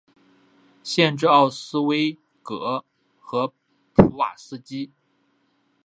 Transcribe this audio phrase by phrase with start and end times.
[0.81, 2.83] 县治奥斯威戈
[3.19, 3.49] 和
[3.93, 4.91] 普瓦斯基。